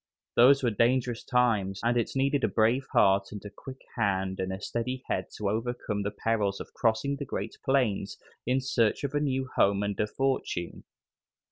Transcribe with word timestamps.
Those 0.35 0.63
were 0.63 0.71
dangerous 0.71 1.23
times, 1.23 1.79
and 1.83 1.95
it 1.95 2.15
needed 2.15 2.43
a 2.43 2.47
brave 2.47 2.87
heart 2.91 3.31
and 3.31 3.45
a 3.45 3.51
quick 3.51 3.81
hand 3.95 4.39
and 4.39 4.51
a 4.51 4.59
steady 4.59 5.03
head 5.07 5.27
to 5.37 5.47
overcome 5.47 6.01
the 6.01 6.09
perils 6.09 6.59
of 6.59 6.73
crossing 6.73 7.17
the 7.17 7.25
great 7.25 7.55
plains 7.63 8.17
in 8.43 8.61
search 8.61 9.03
of 9.03 9.13
a 9.13 9.19
new 9.19 9.47
home 9.55 9.83
and 9.83 9.99
a 9.99 10.07
fortune. 10.07 10.85